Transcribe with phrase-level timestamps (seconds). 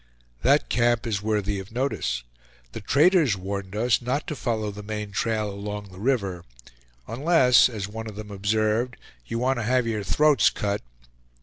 [0.41, 2.23] That camp is worthy of notice.
[2.71, 6.43] The traders warned us not to follow the main trail along the river,
[7.07, 10.81] "unless," as one of them observed, "you want to have your throats cut!"